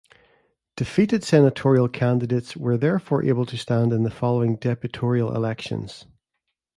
[0.75, 6.07] Defeated Senatorial candidates were therefore able to stand in the following Deputorial elections.